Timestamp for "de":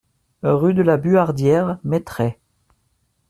0.73-0.81